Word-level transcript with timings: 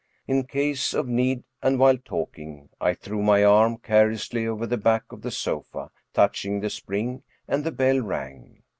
In 0.25 0.45
case 0.45 0.95
of 0.95 1.07
need, 1.07 1.43
and 1.61 1.77
while 1.77 1.99
talking, 1.99 2.69
I 2.79 2.95
threw 2.95 3.21
my 3.21 3.43
arm 3.43 3.77
carelessly 3.77 4.47
over 4.47 4.65
the 4.65 4.75
back 4.75 5.03
of 5.11 5.21
the 5.21 5.29
sofa, 5.29 5.91
touching 6.11 6.59
the 6.59 6.71
spring, 6.71 7.21
and 7.47 7.63
the 7.63 7.71
bell, 7.71 7.99
rang. 7.99 8.63